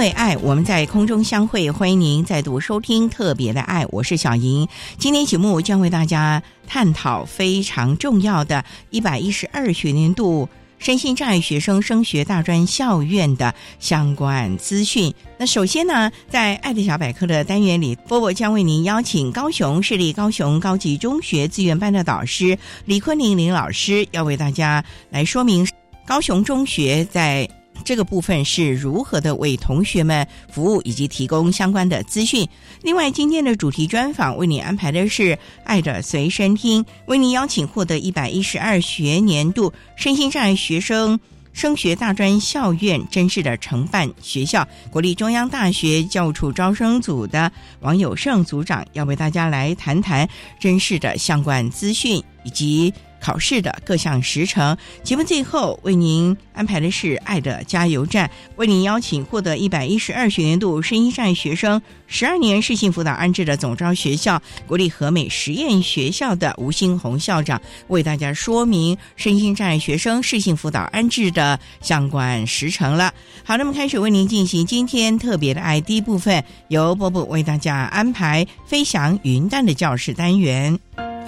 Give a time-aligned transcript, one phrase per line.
[0.00, 1.70] 为爱，我们在空中相会。
[1.70, 4.66] 欢迎您再度收听《特别的爱》，我是小莹。
[4.96, 10.48] 今天节目将为大家探讨非常重要的一百一十二学年度
[10.78, 15.12] 身心障碍学生升学大专校院的相关资讯。
[15.38, 25.68] 那首先呢，在“爱的小百科”的单元里，波波将为您邀请高雄市立高雄高级中学资源班的导师李坤林林老师，要为大家来说明
[26.06, 27.46] 高雄中学在。
[27.84, 32.48] 这个部分是如何的为同学们服务以及提供相关的资讯？
[32.82, 41.18] 另外，今天的主题专访为你安排的是“爱的随身听”，为您邀请获得一百一十二学年度身心障碍学生
[41.52, 52.92] 升学大专校院真试的承办学校——国立中央大学教务处招生组的王友胜组长，要为大家来谈谈真试的相关资讯以及。
[53.20, 73.12] 考试的各项时程，节目最后为您安排的是“爱的加油站”，为您邀请获得一百一十二学年度声音障碍学生十二年适性辅导安置的总招学校国立和美实验学校的吴新红校长，为大家说明身心障碍学生适性辅导安置的相关时程了。
[73.44, 80.78] 好，那么开始为您进行今天特别的爱第一部分，由波波为大家安排飞翔云端的教室单元。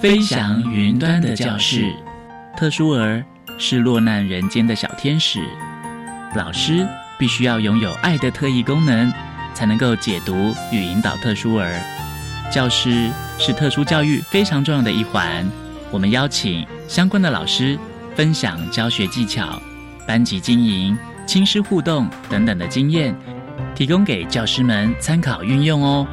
[0.03, 1.89] 飞翔云端的教室，
[2.57, 3.23] 特殊儿
[3.57, 5.39] 是落难人间的小天使。
[6.35, 6.85] 老师
[7.17, 9.09] 必须要拥有爱的特异功能，
[9.53, 11.79] 才能够解读与引导特殊儿。
[12.51, 13.09] 教师
[13.39, 15.49] 是特殊教育非常重要的一环。
[15.89, 17.79] 我们邀请相关的老师
[18.13, 19.57] 分享教学技巧、
[20.05, 23.15] 班级经营、亲师互动等等的经验，
[23.73, 26.05] 提供给教师们参考运用哦。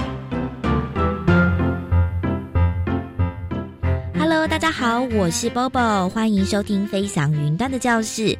[4.51, 8.37] 大家好，我是 Bobo，欢迎收听飞翔云端的教室。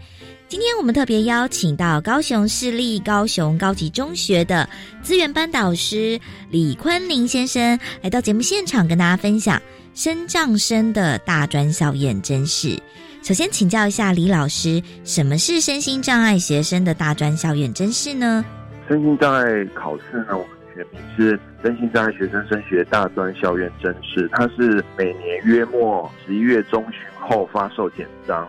[0.49, 4.69] 今天我们特别邀请到高雄市立高雄高级中学的
[5.03, 6.19] 资源班导师
[6.51, 9.63] 李坤林先生来到节目现场，跟大家分享
[9.95, 12.77] 升降生的大专校验真试。
[13.23, 18.45] 首先请教一下李老师，什么是身心障碍学生的大专校院真试呢？
[18.89, 19.45] 身心障碍
[19.77, 20.37] 考试呢？
[20.75, 28.49] 全名是真心障碍学生升学大专校院甄试，它是每年约末十一月中旬后发售简章，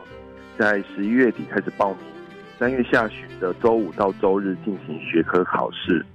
[0.58, 2.00] 在十一月底开始报名，
[2.58, 6.06] 三月下旬的周五到周日进行学科考试，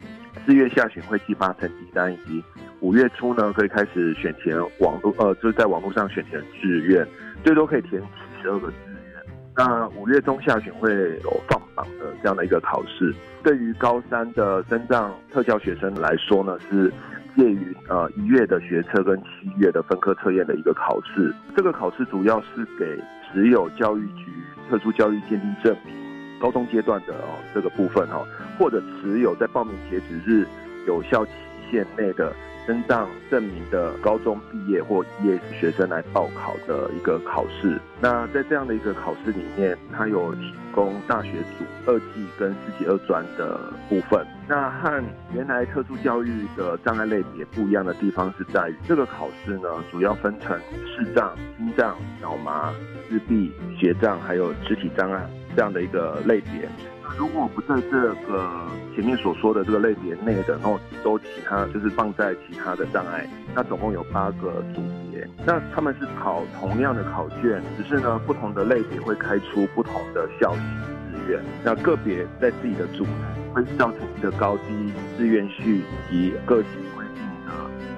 [0.47, 2.43] 四月下旬会寄发成绩单，以及
[2.81, 7.07] 五月初呢可以开始选填网络呃就是在网络上选填志愿，
[7.45, 9.35] 最多可以填七十二个志愿。
[9.55, 10.91] 那五月中下旬会
[11.23, 13.15] 有放榜的这样的一个考试。
[13.45, 16.93] 对于高三的身障特教学生来说呢，是
[17.37, 21.33] 介于呃一月的学测跟七月的分科测验的一个考试。
[21.55, 22.99] 这个考试主要是给
[23.31, 24.33] 持有教育局
[24.69, 25.95] 特殊教育鉴定证明
[26.41, 28.27] 高中阶段的哦这个部分哈，
[28.59, 30.45] 或者持有在报名截止日
[30.89, 31.33] 有效期
[31.71, 32.33] 限内的。
[32.67, 37.81] 身障证明的高中毕业或毕业学生来报考的一个考试。
[38.01, 44.27] 那在这样的一个考试里面，它有提供大学组二技跟四级二专的部分。
[44.49, 45.03] 那和
[45.33, 52.73] 原来特殊教育的障碍类别不一样的地方是在于，这个考试呢主要分成视障、听障、脑麻、
[53.09, 56.69] 自闭、学障还有肢体障碍这样的一个类别。
[57.19, 58.51] 如果不在这个
[58.95, 65.27] 前面所说的这个类别内的，然后都其他就是放在其他的障碍，那总共有八个组别。
[65.47, 70.63] 那他们是考同样的考卷，只是呢不同的类别会开出不同的校型
[71.11, 71.43] 志愿。
[71.65, 73.07] 那个别在自己的组
[73.55, 75.47] 会照成绩的高低、志愿。
[75.49, 77.53] 序以及各级规定的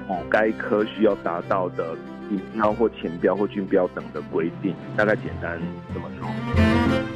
[0.06, 1.96] 某该科需要达到的
[2.28, 4.74] 顶标或前标或均标等的规定。
[4.96, 5.58] 大概简单
[5.92, 7.07] 这么说。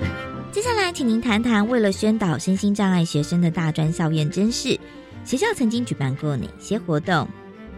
[0.62, 4.78] 接下来，请您谈谈为了宣导身心障碍学生的大专校院真事，
[5.24, 7.26] 学校曾经举办过哪些活动？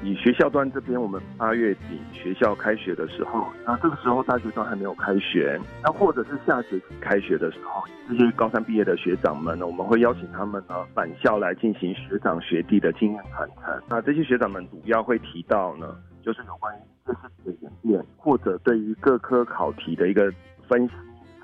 [0.03, 13.83] 以学校端这边，我们八月底学校开学的时候，那这个时候大学生还没有开学，那或者是下学期开学的时候，这些高三毕业的学长们呢，我们会邀请他们呢返校来进行学长学弟的经验传承。
[13.89, 20.31] 那这些学长们主要会提到呢，就是有关于这次的演变，或者对于各科考题的一个
[20.69, 20.93] 分析，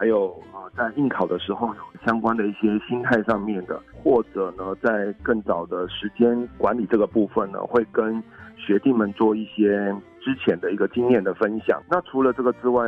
[0.01, 8.23] 还有呃在应考的时候有相关的一些心态上面的，或者呢在更早的时间管理这个部分呢，会跟
[8.57, 11.83] 学弟们做一些之前的一个经验的分享。
[11.91, 12.83] 那除了这个之外，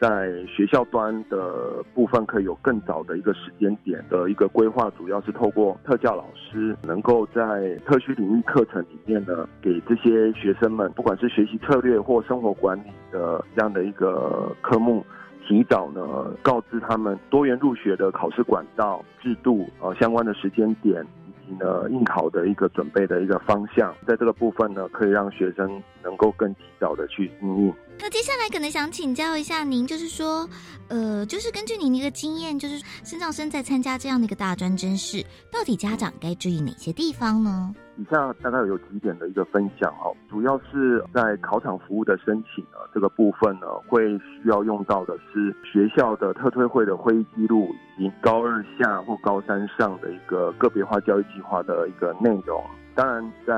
[0.00, 15.04] 在学校端的部分，可以有更早的一个时间点的一个规划，主要是透过特教老师能够在特需领域课程里面呢，给这些学生们，不管是学习策略或生活管理的这样的一个科目，
[15.46, 16.02] 提早呢
[16.42, 21.04] 告知他们多元入学的考试管道、制度呃相关的时间点。
[21.46, 27.74] 以及呢，应考的一个准备的一个方向，在这个部分呢，可以让学生能够更及早的去应用。
[27.98, 30.48] 那接下来可能想请教一下您，就是说，
[30.88, 37.74] 呃，就是根据您的一个经验，就是身障生在参加这样的一个大专真试，到底家长该注意哪些地方呢？
[37.96, 52.60] 以下大概有几点的一个分享哦，主要是在考场服务的申请呢这个部分呢，会需要用到的是学校的特推会的会议记录，以及高二下或高三上的一个个别化教育计划的一个内容。
[52.94, 53.54] 当然，在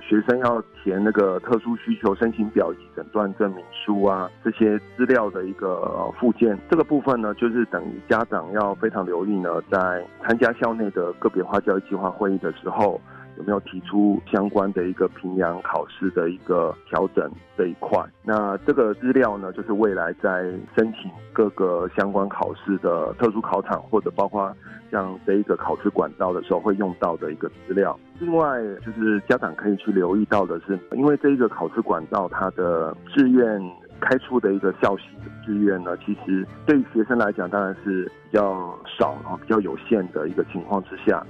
[0.00, 13.00] 学生要填那个特殊需求申请表及诊断证明书啊这些资料的一个附件，这个部分呢，就是等于家长要非常留意呢，在参加校内的个别化教育计划会议的时候。
[13.40, 17.98] 有没有提出相关的一个平阳考试的一个调整这一块？
[18.22, 20.42] 那这个资料呢，就是未来在
[20.76, 24.54] 申请各个相关考试的特殊考场，或者包括
[24.90, 27.98] 像这一个考试管道的时候会用到的一个资料。
[28.18, 33.58] 另外，就是家长可以去留意到的是，因为这一个考试管道它的志愿
[34.00, 35.04] 开出的一个校系
[35.46, 41.24] 志愿呢，其实对于学生来讲当然是比较少啊，比较有限的一个情况之下。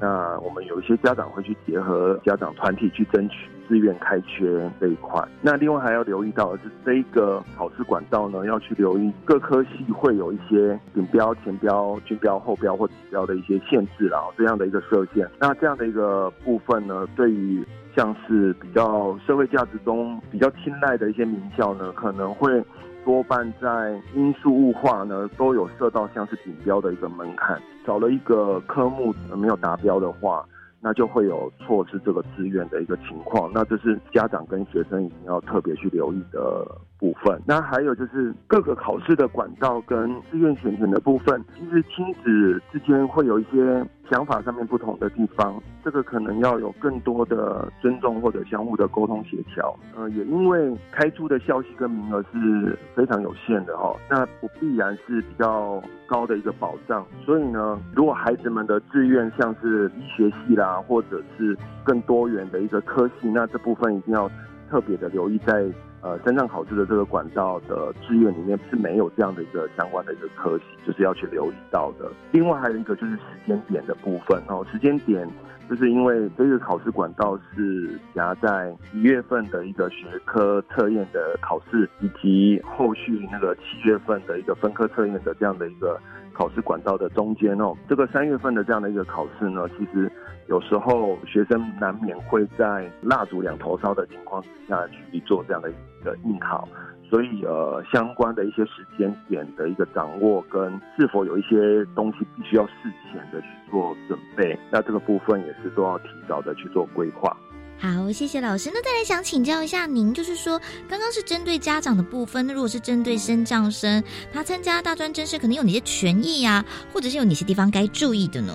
[0.00, 5.26] 那我们有一些家长会去结合家长团体去争取自愿开缺这一块。
[5.40, 15.28] 那另外还要留意到的是，这一个考试管道呢，要去留意各科系会有一些顶标、前标、均标、后标或指标的一些限制啦，这样的一个设限。
[15.40, 17.64] 那这样的一个部分呢，对于
[17.96, 22.62] 像是比较社会价值中比较青睐的一些名校呢，可能会。
[23.06, 27.56] 多半在因素物化呢，都有设到像是顶标的一个门槛，
[27.86, 30.44] 找了一个科目没有达标的话，
[30.80, 33.48] 那就会有错失这个志愿的一个情况。
[33.54, 36.66] 那这是家长跟学生一定要特别去留意的。
[36.98, 49.76] 部分，那还有就是各个考试的管道跟志愿选填的部分，其实亲子之间会有一些想法上面不同的地方，这个可能要有更多的尊重或者相互的沟通协调。
[49.94, 57.04] 呃，也因为开出的校系跟名额是非常有限的哈，那不必然是比较高的一个保障。
[57.24, 64.30] 所以呢，如果孩子们的志愿像是医学系啦，或者是更多元的一个科系，那这部分一定要
[64.70, 65.66] 特别的留意在。
[66.02, 72.08] 呃，山上考试的这个管道的志愿里面是没有这样的一个相关的一个科系，就是要去留意到的。
[72.30, 75.28] 另外还有一个就是时间点的部分哦，时间点
[75.68, 85.98] 就是因为这个考试管道是夹在一月份的一个学科测验的考试，以及后续那个七月份的一个分科测验的这样的一个
[86.32, 87.74] 考试管道的中间哦。
[87.88, 90.12] 这个三月份的这样的一个考试呢，其实。
[90.48, 96.68] 有时候学生难免会在蜡烛两头烧的情况之下去做这样的一个应考，
[97.10, 102.72] 所以呃相关的一些时间点的一个掌握跟是否有一些东西必须要事
[103.10, 107.36] 前的去做准备，那这个部分也是都要提早的去做规划。
[107.78, 108.70] 好，谢谢老师。
[108.72, 118.54] 那再来想请教一下您，就是说刚刚是针对家长的部分，那如果是针对升降生，他参加大专真试可能有哪些权益呀，或者是有哪些地方该注意的呢？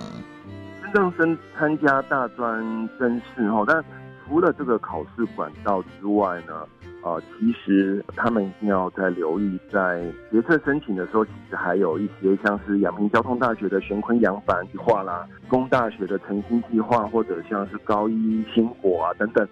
[0.92, 3.82] 正身参加大专真试哈，但
[4.24, 6.66] 除了这个考试管道之外呢，
[7.02, 19.46] 呃，其实他们一定要在留意，在决策申请的时候，其实还有一些像是阳明交通大学的玄坤扬帆计划啦，工大学的诚心计划，或者像是高一星火啊等等，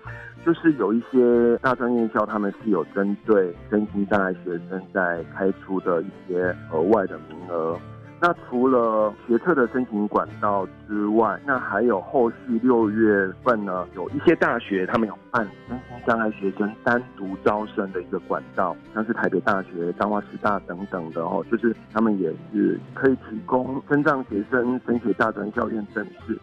[0.45, 7.77] 就是有一些大专院校，他们是有针对身心障碍学生在开出的一些额外的名额。
[8.23, 26.39] 那除了学测的申请管道之外，那还有后续六月份呢，有一些大学他们有办身心障碍学生单独招生的一个管道，像是台北大学、彰化师大等等的哦，就是他们也是可以提供身障学生升学大专校院正式。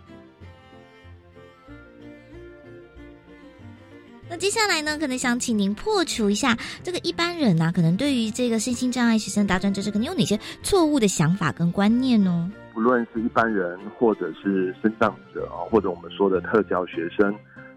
[4.40, 12.52] 接下来呢，可能想请您破除一下这个一般人呐，可能对于这个身心障碍学生大专就是可能有哪些错误的想法跟观念呢？
[12.74, 17.34] 不论是一般人，或者是身障者啊，或者我们说的特教学生，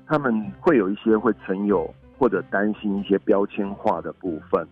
[0.07, 4.67] 他们会有一些会存有或者担心一些标签化的部分。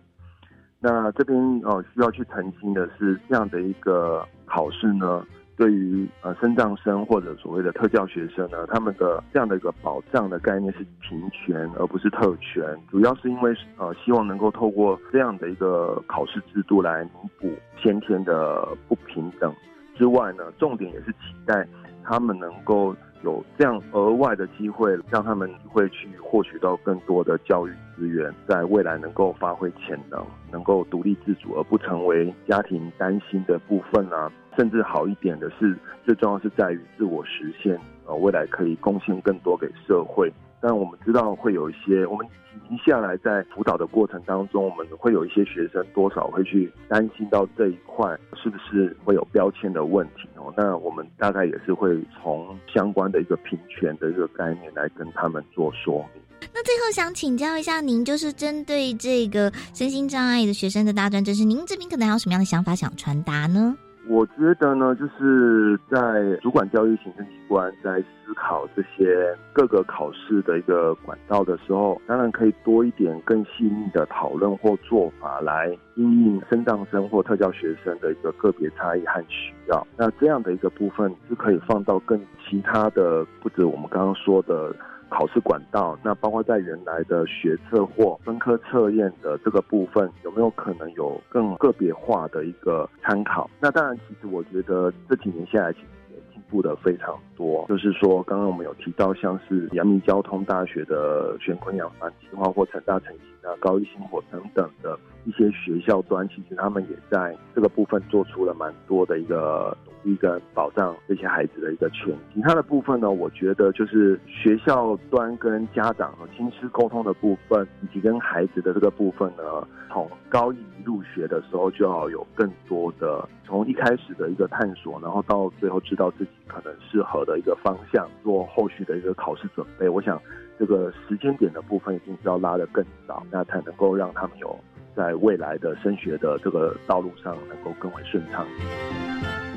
[0.79, 5.25] 那这边哦，需要去澄清的是，这样的一个考试呢。
[5.59, 12.63] 对于呃，身障生或者所谓的特教学生呢，他们的这样的一个保障的概念是平权，而不是特权。
[12.89, 19.53] 主要是因为呃，希望能够透过这样的一个考试制度来弥补先天的不平等
[19.97, 21.67] 之外呢，重点也是期待
[22.05, 34.31] 他们能够有这样额外的机会，让他们会去获取到更多的教育资源，在未来能够发挥潜能，能够独立自主，而不成为家庭担心的部分啊。
[34.59, 35.73] 甚至好一点的是，
[36.05, 40.29] 最重要是在于自我实现，呃，未来可以贡献更多给社会。
[40.59, 42.27] 但我们知道会有一些，我们
[42.67, 50.53] 停下来在辅导的过程当中，我们会有一些学生多少会去担心到这一块是不是会有标签的问题哦。
[50.57, 56.21] 那我们大概也是会从相关的一个平权的一个概念来跟他们做说明。
[56.53, 63.73] 那最后想请教一下您，就是针对这个身心障碍的学生的大专，就是您这边可能还有什么样的想法想传达呢？
[64.09, 79.85] 我觉得呢，就是在主管教育行政机关在思考这些各个考试的一个管道的时候，当然可以多一点更细腻的讨论或做法来应应身障生或特教学生的一个个别差异和需要。
[79.95, 84.75] 那这样的一个部分是可以放到更其他的，不止我们刚刚说的。
[85.09, 93.49] 考试管道，那包括在原来的学测或分科测验的这个部分，有没有可能有更个别化的一个参考？
[93.59, 97.65] 那当然，其实我觉得这几年下来，其实也进步的非常多。
[97.67, 109.75] 就是说，刚刚我们有提到，像是阳明交通大学的玄坤养繁计划或成大成型啊、高一星火等等的一些学校端，其实他们也在这个部分做出了蛮多的一个。
[110.11, 119.43] 一个保障这些孩子的一个权益，其他的部分呢，我觉得就是学校端跟家长和亲师沟通的部分，以及跟孩子的这个部分呢，
[119.91, 129.87] 从高一入学的时候就要有更多的从一开始的一个探索，然后到最后知道自己可能适合的一个方向，做后续的一个考试准备。
[129.87, 130.21] 我想
[130.57, 134.57] 这个时间点的部分一定是要拉得更早，那才能够让他们有
[134.95, 138.45] 在未来的升学的这个道路上能够更为顺畅。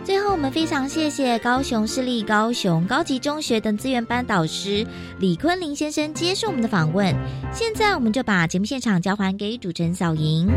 [0.04, 4.84] 最后，我们非常谢谢高雄市立高雄高级中学等资源班导师
[5.20, 7.14] 李坤林先生接受我们的访问。
[7.52, 10.48] 现在，我们就把节目现场交还给主持人小莹。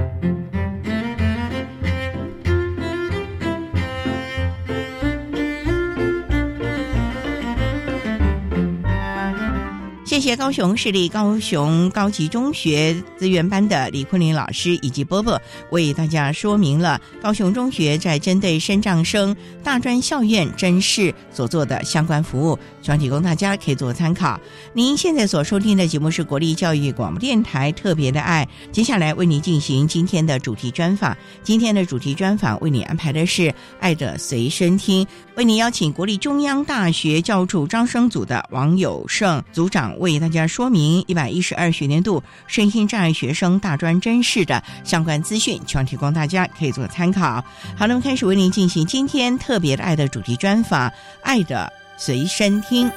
[10.16, 15.38] 谢谢高雄市立高雄高级中学资源班的李坤林老师以及波波
[15.72, 24.40] 为大家说明了高雄中学在针对升障生大专校院甄试所做的相关服务，希望提供大家可以做参考。
[24.72, 31.16] 您现在所收听的节目是国立教育广播电台特别的爱，接下来为您进行今天的主题专访。
[31.44, 35.06] 今天的主题专访为你安排的是爱的随身听，
[35.36, 39.94] 为您邀请国立中央大学教助招生组的王友胜组长。
[40.14, 47.44] 为大家说明一百一十二学年度身心障碍学生大专真试的相关资讯，希望提供大家可以做参考。
[47.78, 50.92] 好，那么开始为您进行今天特别的爱的主题专访，
[51.24, 52.90] 爱的随身听。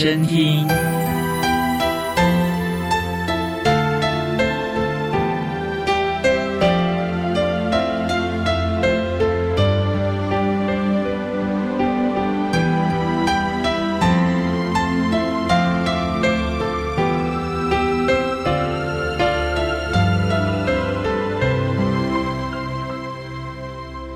[0.00, 0.66] 声音。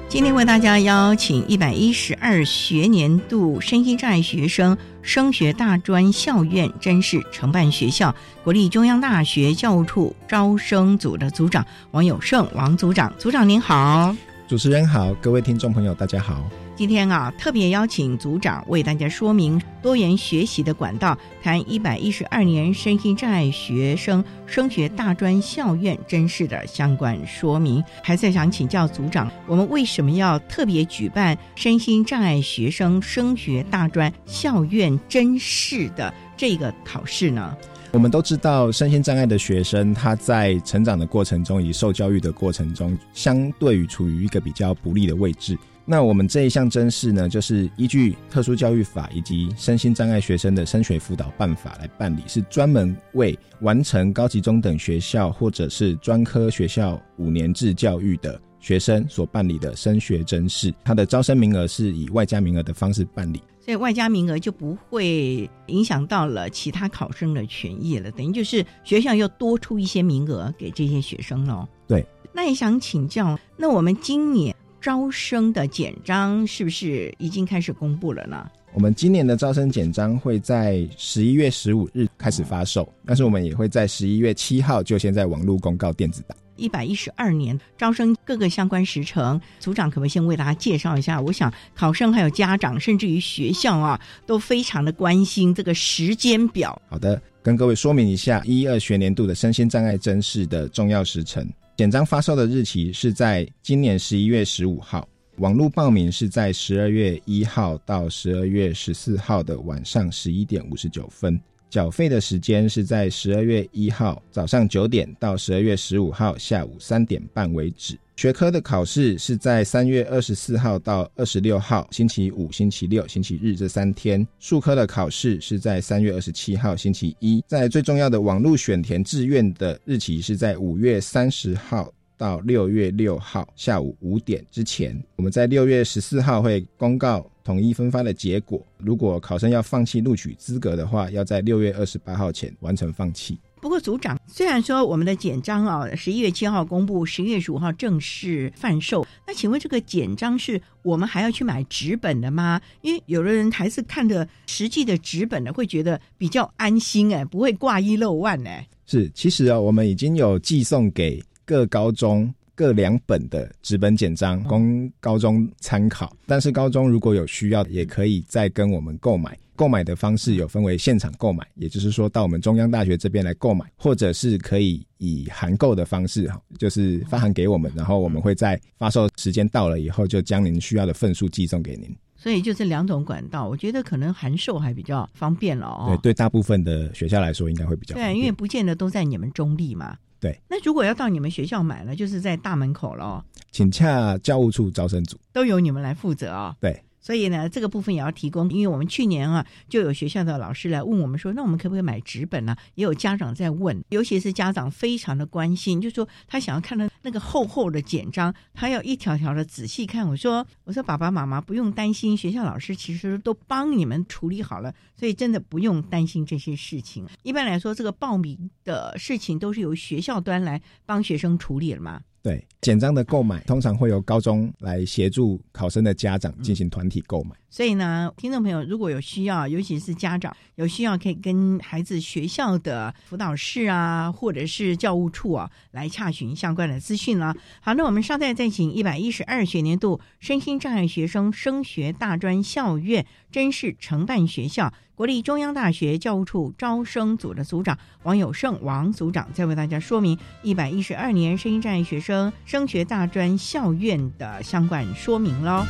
[0.08, 4.74] 今天为大家邀请一百一十二学年度身心障碍学生。
[5.04, 14.16] 升学大专校院真是承办学校国立中央大学教务处招生组的组长王友胜，王组长，组长您好。
[14.48, 16.42] 主持人好，各位听众朋友，大家好。
[16.76, 27.82] 今天啊，特别邀请组长为大家说明多元学习的管道，谈一百一十二年身心障碍学生升学大专校院真试的相关说明。
[28.02, 37.56] 还在想请教组长，我们为什么要特别举办身心障碍学生升学大专校院真试的这个考试呢？
[37.92, 45.56] 我们都知道，身心障碍的学生他在成长的过程中，以受教育的过程中，相对于处于一个比较不利的位置。
[45.86, 60.72] 那我们这一项甄试呢，就是依据特殊教育法以及身心障碍学生的升学辅导办法来办理，是专门为完成高级中等学校或者是专科学校五年制教育的学生所办理的升学甄试。
[60.82, 63.42] 它的招生名额是以外加名额的方式办理。
[63.60, 71.66] 所以外加名额就不会影响到了其他考生的权益了，等于就是学校又多出一些名额给这些学生喽。
[71.86, 78.46] 对，那也想请教，那我们今年招生的简章是不是已经开始公布了呢？
[78.74, 86.36] 我们今年的招生简章会在十一月十五日开始发售，但是我们也会在十一月七号就先在网络公告电子档。
[86.56, 91.18] 一百一十二年招生各个相关时程，组长可不可以先为大家介绍一下？
[91.18, 96.78] 我想考生还有家长，甚至于学校啊，都非常的关心这个时间表。
[96.90, 101.48] 好的，跟各位说明一下一二学年度的身心障碍真试的重要时程。
[101.76, 111.40] 简章发售的日期是在今年十一月十五号，网络报名是在十二月一号到十二月十四号的晚上十一点五十九分。
[111.74, 117.98] 缴费的时间是在十二月一号早上九点到十二月十五号下午三点半为止。
[118.14, 124.24] 学科的考试是在三月二十四号到二十六号星期五、星期六、星期日这三天。
[124.38, 127.42] 数科的考试是在三月二十七号星期一。
[127.48, 131.92] 在最重要的网络选填志愿的日期是在五月三十号。
[132.16, 138.64] 到六月六号下午五点之前，我们在六月十四号会公告统一分发的结果。
[138.78, 143.38] 如果考生要放弃录取资格的话，要在六月二十八号前完成放弃。
[143.60, 149.06] 不过，组长虽然说我们的简章啊，十一月七号公布，十一月十五号正式贩售。
[149.26, 152.60] 那请问这个简章是我们还要去买纸本的吗？
[152.82, 158.68] 因为有的人还是看着实际的纸本的，会觉得比较安心哎，不会挂一漏万哎。
[158.84, 161.22] 是，其实啊，我们已经有寄送给。
[161.44, 169.38] 各高中各两本的纸本简章供高中参考，但是高中如果有需要，也可以再跟我们购买。
[169.56, 181.88] 购买的方式有分为现场购买，也就是说到我们中央大学这边来购买，或者是可以以函购的方式，哈，就是发函给我们，然后我们会在发售时间到了以后，就将您需要的份数寄送给您。
[182.16, 185.86] 所以就这两种管道，我觉得可能函授还比较方便了哦。
[185.88, 189.96] 对，对，大部分的学校来说应该会比较对，因为不见得都在你们中立嘛。
[190.24, 193.22] 对，那如果要到你们学校买了，就是在大门口了。
[193.52, 196.56] 请洽教务处招生组，都由你们来负责哦。
[196.58, 196.82] 对。
[197.04, 202.56] 所以呢，这个部分也要提供，因为我们去年啊，就有学校的老师来问我们说，那我们可不可以买纸本呢？
[202.76, 210.08] 也有家长在问，尤其是家长非常的关心，就说他想要看到那个厚厚的简章，他要一条条的仔细看。
[210.08, 217.06] 我说，我说爸爸妈妈不用担心，学校老师其实都帮你们处理好了，所以真的不用担心这些事情。
[217.22, 222.00] 一般来说，这个报名的事情都是由学校端来帮学生处理了嘛。
[222.24, 227.36] 对简章的购买，通常会由高中来协助考生的家长进行团体购买。
[227.50, 237.36] 所以呢，听众朋友如果有需要，尤其是家长有需要，可以跟孩子学校的辅导室啊，或者是教务处啊，来查询相关的资讯了。
[237.60, 244.72] 好，那我们稍待再请一百一十二学年度身心障碍学生升学大专校院真试承办学校。
[244.96, 255.64] 国立中央大学教务处招生组的组长王友胜王组长，在为大家说明一百一十二年声音障碍学生升学大专校院的相关说明喽。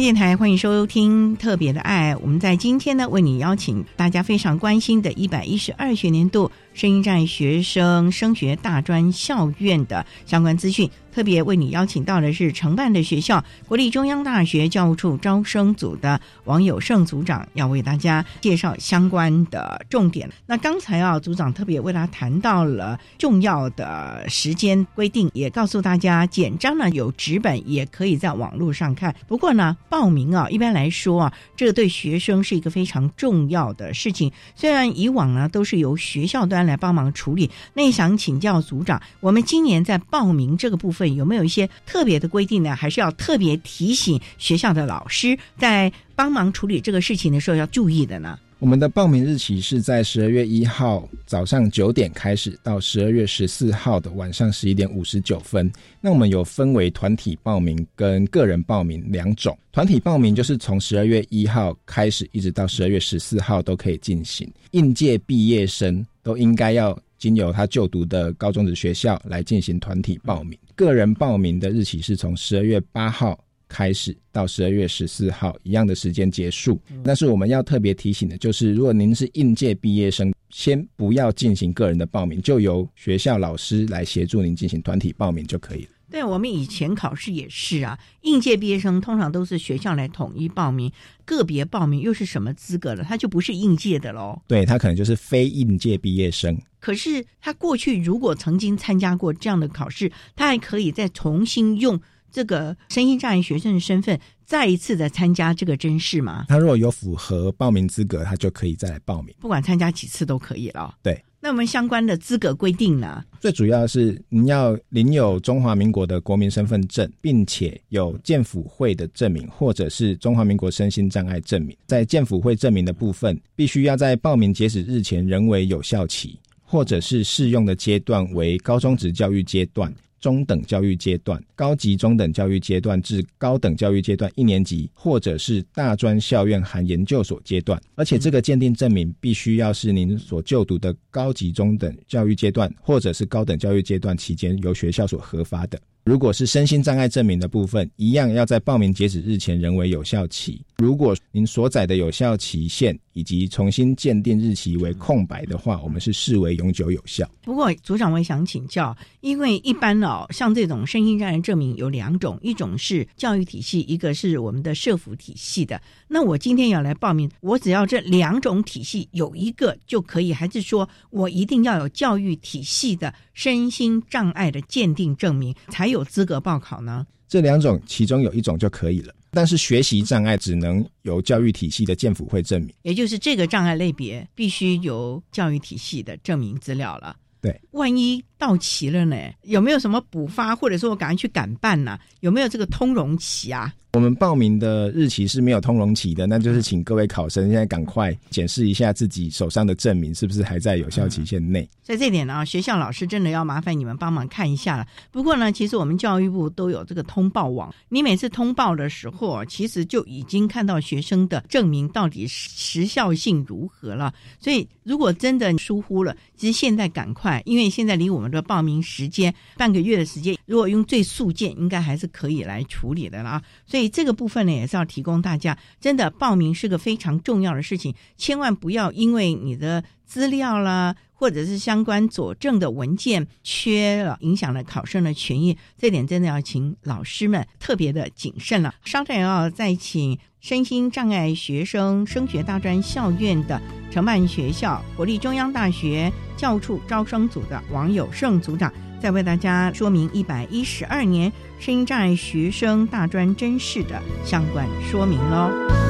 [0.00, 2.16] 电台，欢迎收听特别的爱。
[2.16, 10.90] 我们在今天呢，为你邀请大家非常关心的一百一十二学年度声音障碍学生升学大专校院的相关资讯。
[11.12, 20.30] 特别为你邀请到的是承办的学校国立中央大学教务处招生组的王友胜组长，要为大家介绍相关的重点。
[20.46, 29.12] 那刚才啊，组长特别为大家谈到了重要的时间规定，也告诉大家简章呢有纸本，也可以在网络上看。
[29.26, 34.30] 不过呢，报名啊，一般来说啊，这个对学生是一个非常重要的事情。
[34.54, 41.14] 虽然以往呢都是由学校端来帮忙处理，那想请教组长，我们今年在报名这个部分。
[41.14, 42.74] 有没有一些特别的规定呢？
[42.76, 48.38] 还是要特别提醒学校的老师，在帮忙处理这个事情的时候要注意的呢？
[48.60, 55.72] 我们的报名日期是在十二月一号早上九点开始，到十二月十四号的晚上十一点五十九分。
[55.98, 59.56] 那我们有分为团体报名跟个人报名两种。
[59.72, 64.46] 团体报名就是从十二月一号开始，一直到十二月十四号都可以进行。
[64.72, 70.58] 应届毕业生都应该要经由他就读的高中的学校来进行团体报名。
[70.74, 76.78] 个人报名的日期是从十二月八号开始到十二月十四号一样的时间结束。
[77.04, 85.90] 但是我们要特别提醒的就是，如果您是应届毕业生，先不要进行个人的报名，就由学校老师来协助您进行团体报名就可以了。
[86.10, 90.90] 对，我们以前考试也是啊，应届毕业生通常都是学校来统一报名，
[91.24, 93.04] 个别报名又是什么资格了？
[93.04, 94.42] 他就不是应届的喽。
[94.48, 96.58] 对他可能就是非应届毕业生。
[96.80, 102.00] 可是他过去如果曾经参加过这样的考试，他还可以再重新用
[102.30, 106.46] 这个身心障碍学生的身份再一次的参加这个甄试吗？
[106.48, 110.94] 他如果有符合报名资格，他就可以再来报名，不管参加几次都可以了。
[111.02, 111.22] 对。
[111.42, 113.24] 那我们相关的资格规定呢？
[113.40, 121.74] 最主要是您要领有中华民国的国民身份证，并且有健辅会的证明，或者是中华民国身心障碍证明。
[121.86, 129.90] 在健辅会证明的部分，必须要在报名截止日前仍为有效期，或者是适用的阶段为高中职教育阶段。
[130.20, 145.80] 中等教育阶段、高级中等教育阶段至高等教育阶段一年级，或者是大专校院含研究所阶段，而且这个鉴定证明必须要是您所就读的高级中等教育阶段，或者是高等教育阶段期间由学校所核发的。
[146.04, 150.60] 如果是身心障碍证明的部分，一样要在报名截止日前仍为有效期。
[150.78, 157.28] 如果您所载的有效期限以及重新鉴定日期为空白的话，我们是视为永久有效。
[157.42, 165.80] 不过，组长我也想请教，因为一般哦，像这种身心障碍证明有两种，一种是教育体系，一个是我们的社福体系的。
[166.08, 177.06] 那我今天要来报名，我只要这两种体系有一个就可以，还是说我一定要有教育体系的身心障碍的鉴定证明才有资格报考呢？
[177.26, 179.14] 这两种其中有一种就可以了。
[179.30, 187.16] 但是学习障碍只能由教育体系的建辅会证明，也就是这个障碍类别必须由教育体系的证明资料了。
[187.40, 189.16] 对，万一到期了呢？
[189.42, 191.98] 有没有什么补发，或者说我赶快去赶办呢？
[192.20, 193.72] 有没有这个通融期啊？
[193.92, 201.68] 我们报名的日期是没有通融期的，那就是请各位考生现在赶快检视一下自己手上的证明是不是还在有效期限内。
[201.82, 204.86] 在这点呢，学校老师真的要麻烦你们帮忙看一下了。
[205.10, 214.14] 不过呢，其实我们教育部都有这个通报网，你每次通报的时候，其实就已经看到学生的证明到底时效性如何了。
[214.38, 223.42] 所以如果真的疏忽了，其实现在赶快，因为现在离我们的报名时间半个月的时间，如果用最速件，应该还是可以来处理的了啊。
[223.66, 235.58] 所以这个部分呢，也是要提供大家，真的报名是个非常重要的事情，千万不要因为你的资料啦，或者是相关佐证的文件缺了，影响了考生的权益。
[235.76, 238.74] 这点真的要请老师们特别的谨慎了。
[238.86, 248.72] 稍等，要再请身心障碍学生升学大专校院的承办学校国立中央大学教务处招生组的王友胜组长。
[248.98, 255.89] 再为大家说明一百一十二年身心障碍学生大专真试的相关说明喽。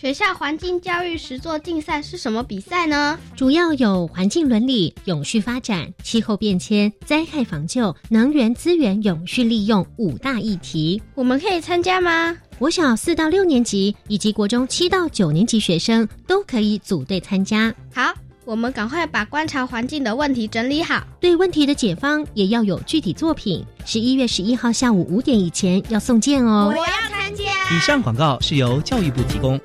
[0.00, 3.18] 学校环境教育实作竞赛是什么比赛呢？
[3.36, 11.02] 主要有环境伦理、永续发展、气候变迁、灾害防救、能源资源永续利用五大议题。
[11.14, 12.34] 我们可以参加吗？
[12.58, 17.70] 国小四到六年级以及国中七到九年级学生都可以组队参加。
[17.92, 18.14] 好，
[18.46, 21.06] 我们赶快把观察环境的问题整理好。
[21.20, 23.62] 对问题的解方也要有具体作品。
[23.84, 26.72] 十一月十一号下午五点以前要送件哦。
[26.74, 27.44] 我要参加。
[27.44, 29.60] 以上广告是由教育部提供。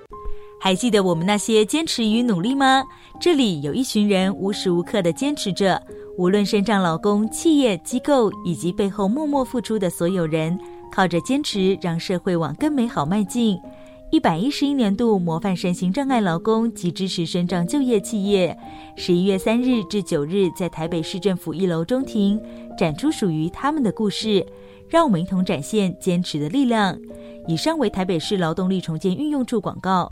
[0.65, 2.83] 还记得我们那些坚持与努力吗？
[3.19, 5.79] 这里有一群人无时无刻的坚持着，
[6.17, 10.59] 无论身障劳工、企业机构以及背后默默付出的所有人，
[10.91, 13.59] 靠着坚持，让社会往更美好迈进。
[14.09, 18.57] 一百一十一年度模范身心障碍劳工及支持身障就业企业，
[18.95, 22.41] 十一月三日至九日在台北市政府一楼中庭
[22.75, 24.43] 展出属于他们的故事，
[24.89, 26.97] 让我们一同展现坚持的力量。
[27.47, 30.11] 以上为台北市劳动力重建运用处广告。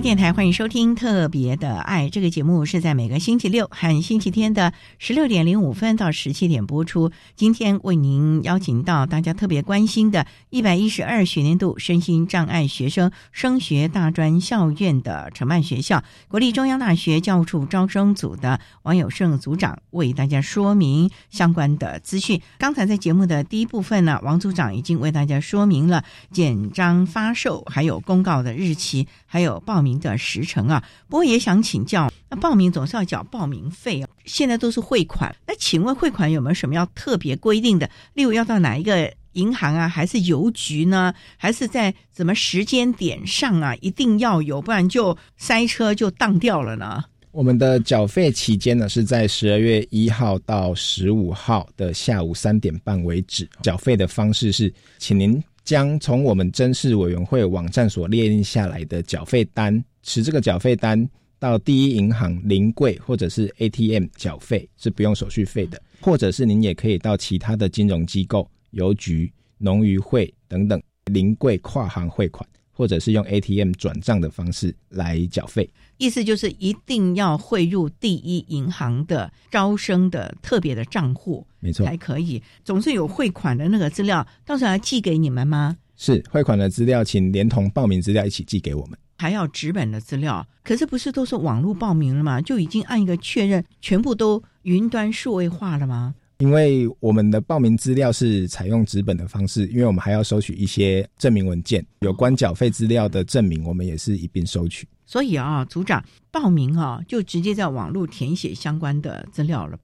[0.00, 7.12] 电台欢迎收听《特别的爱》这个节目，是在每个星期六和星期天的十六点零五分到十七点播出。
[7.36, 22.40] 今天为您邀请到大家特别关心的一百一十二学年度身心障碍学生升学大专校院的承办学校国立中央大学教务处招生组的王友胜组长为大家说明相关的资讯。
[22.56, 29.89] 刚才在节目的第一部分呢，王组长已经为大家说明了简章发售、还有公告的日期、还有报名。
[29.98, 37.90] 的时程啊，不过也想请教，那报名总是要缴报名费哦，现在都是汇款，那请问汇款有没有什么要特别规定的？
[38.14, 41.14] 例如要到哪一个银行啊，还是邮局呢？
[41.36, 43.74] 还是在什么时间点上啊？
[43.80, 47.02] 一定要有，不然就塞车就当掉了呢？
[47.32, 53.48] 我们的缴费期间呢，是在十二月一号到十五号的下午三点半为止。
[53.62, 59.82] 缴费的方式是，请您将从我们真试委员会网站所列印下来的缴费单。
[60.02, 75.68] 持这个缴费单到第一银行临柜或者是 ATM 缴费是不用手续费的，或者是您也可以到其他的金融机构、邮局、农渔会等等临柜跨行汇款，或者是用 ATM 转账的方式来缴费。
[75.98, 82.42] 意思就是一定要汇入第一银行的招生的特别的账户，没错，还可以。
[82.64, 85.76] 总是有汇款的那个资料，到时候要寄给你们吗？
[85.96, 88.98] 是汇款的资料，请连同报名资料一起寄给我们。
[89.18, 92.40] 还要纸本的资料，可是不是都是网络报名了吗？
[92.40, 96.14] 就已经按一个确认，全部都云端数位化了吗？
[96.38, 104.88] 因为我们的报名资料是采用纸本的方式，因为我们还要收取一些证明文件，有关缴费资料的证明，我们也是一并收取。
[105.04, 109.78] 所以啊，组长报名啊，就直接在网络填写相关的资料了。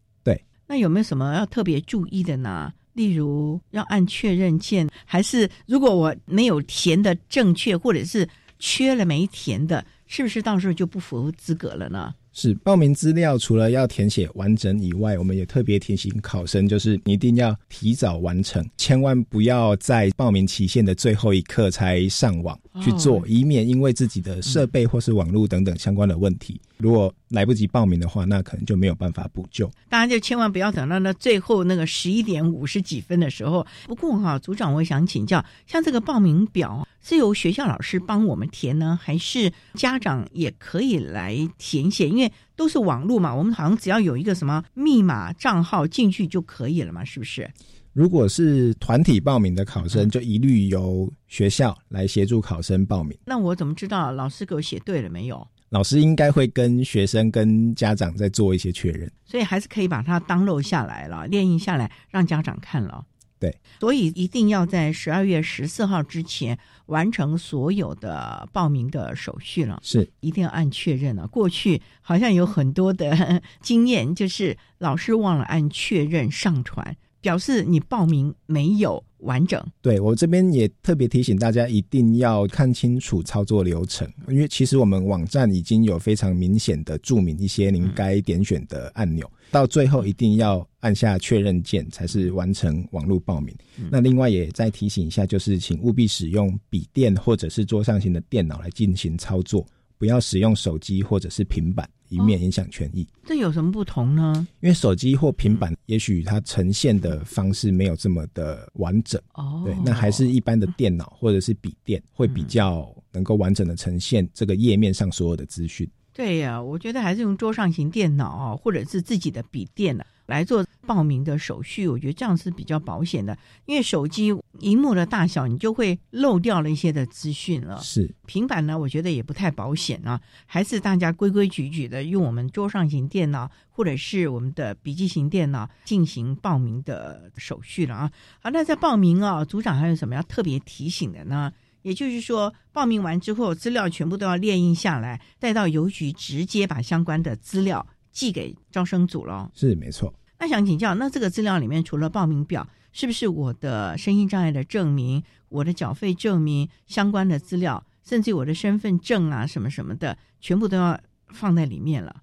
[0.66, 2.72] 对，那有没有什么要特别注意的呢？
[2.94, 8.28] 例如要按确认键，还是如果我没有填的正确，或者是？
[8.58, 12.14] 缺了没填的，是不是到时候就不符合资格了呢？
[12.32, 29.70] 是报名资料除了要填写完整以外，我们也特别提醒考生，就是一定要提早完成，千万不要在报名期限的最后一刻才上网去做，以免因为自己的设备或是网络等等相关的问题，如果来不及报名的话，那可能就没有办法补救。
[29.88, 33.66] 大家就千万不要等到那最后那个十一点五十几分的时候。
[33.86, 42.08] 不过哈，组长，我想请教，像这个报名表是由学校老师帮我们填呢，还是家长也可以来填写？
[42.08, 47.50] 因为都是网络嘛，我们好像只要有一个什么密码账号进去就可以了嘛，是不是？
[47.94, 53.16] 如果是团体报名的考生，就一律由学校来协助考生报名。
[53.24, 55.48] 那我怎么知道老师给我写对了没有？
[55.70, 63.04] 老师应该会跟学生、跟家长再做一些确认，所以还是可以把它当录下来了，练印下来让家长看了。
[63.38, 69.78] 对，所以一定要在十二月十四号之前完成所有的报名的手续了。
[69.82, 71.26] 是，一定要按确认了。
[71.26, 79.62] 过去好像有很多的 经验，就是老师忘了按确认上传，表示你报名没有完整。
[79.80, 89.30] 对我这边也特别提醒大家，一定要看清楚操作流程，因为其实我们网站已经有非常明显的注明一些您该点选的按钮。
[89.52, 93.54] 到最后一定要按下确认键，才是完成网络报名。
[93.90, 99.64] 那另外也再提醒一下，就是请务必使用笔电或者是桌上型的电脑来进行操作，
[99.98, 103.06] 不要使用手机或者是平板，以免影响权益。
[103.24, 104.46] 这有什么不同呢？
[104.60, 109.20] 因为手机或平板，也许它呈现的方式没有这么的完整。
[109.34, 115.88] 哦，对，那还是一般的电脑或者是笔电会比较能够完整的呈现这个页面上所有的资讯。
[116.12, 121.88] 对呀，我觉得还是用桌上型电脑啊，或者是自己的笔电呢来做报名的手续。
[121.88, 127.80] 我觉得这样是比较保险的，因为手机荧幕的大小，你就会漏掉了一些的资讯了。
[127.80, 138.10] 是平板呢，我觉得也不太保险啊，还是大家规规矩矩的用我们桌上型电脑或者是我们的笔记型电脑进行报名的手续了啊。
[138.40, 141.52] 好，那在报名啊，组长还有什么要特别提醒的呢？
[141.82, 149.50] 也就是说，报名完之后，资料全部都要列印下来，带到邮局，直接把相关的资料寄给招生组了。
[149.54, 150.10] 是没错。
[150.38, 160.98] 那想请教，那这个资料里面除了报名表，是不是我的身心障碍的证明、我的缴费证明相关的资料，甚至我的身份证啊什么什么的，全部都要
[161.28, 162.22] 放在里面了？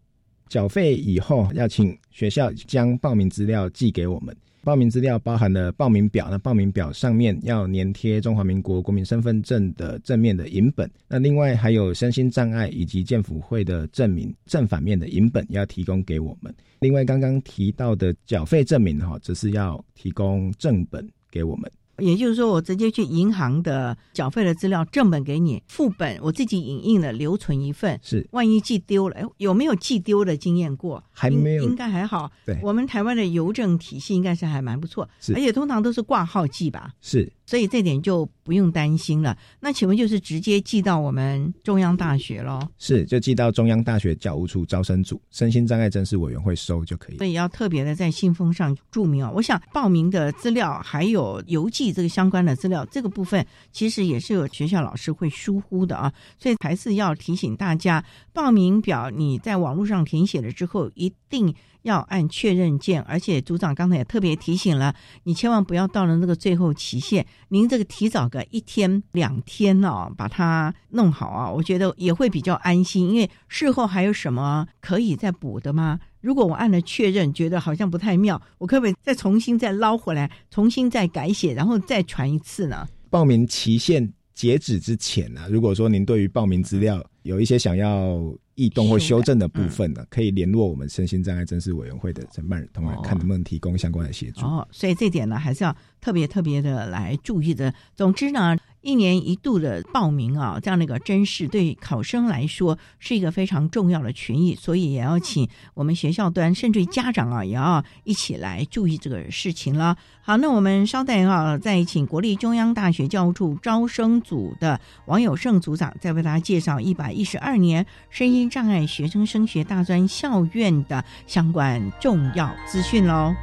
[0.50, 4.36] 缴费以后，要请学校将报名资料寄给我们。
[4.64, 16.54] 报名资料包含了报名表，那报名表上面要粘贴中华民国国民身份证的正面的影本，那另外还有身心障碍以及健辅会的证明正反面的影本要提供给我们。
[16.80, 21.70] 另外刚刚提到的缴费证明哈，则是要提供正本给我们。
[21.98, 28.00] 也就是说，我直接去银行的缴费的资料正本给你，副本我自己影印了留存一份。
[28.02, 31.04] 是，万一寄丢了，哎有没有寄丢的经验过？
[31.12, 32.32] 还没有，应该还好。
[32.46, 36.92] 对，我们台湾的邮政体系应该是还蛮不错，是，而且通常都是挂号寄吧。
[37.02, 37.32] 是。
[37.46, 39.38] 所以这点就不用担心了。
[39.60, 42.58] 那请问就是直接寄到我们中央大学喽？
[42.80, 47.18] 是，就寄到中央大学教务处招生组身心障碍正式委员会收就可以。
[47.18, 49.32] 所以要特别的在信封上注明哦。
[49.36, 56.14] 我想报名的资料还有邮寄这个相关的资料，这个部分其实也是有学校老师会疏忽的啊。
[56.38, 61.54] 所以还是要提醒大家，报名表你在网络上填写了之后，一定。
[61.84, 64.94] 要按确认键，而且组长刚才也特别提醒了，
[65.24, 76.00] 你千万不要到了那个最后期限，您这个提早个一天两天哦，把它弄好啊，我觉得也会比较安心，因为事后还有什么可以再补的吗？
[76.22, 82.88] 如果我按了确认，觉得好像不太妙，我可不可以再重新再捞回来，重新再改写，然后再传一次呢？
[83.10, 88.34] 报名期限截止之前呢，如果说您对于报名资料有一些想要。
[88.56, 94.46] 异动或修正的部分呢，可以联络我们身心障碍正式委员会的承办人，同来看能不能提供相关的协助。
[94.46, 97.74] 哦，所以这点呢，还是要特别特别的来注意的。
[97.96, 98.58] 总之呢。
[98.84, 109.98] 一年一度的报名啊，这样的一个真试，对考生来说是一个非常重要的权益，所以也要请我们学校端，甚至家长啊，也要一起来注意这个事情了。
[110.22, 123.34] 好，那我们稍待啊，再请国立中央大学教务处招生组的王友胜组长，再为大家介绍一百一十二年声音障碍学生升学大专校院的相关重要资讯喽。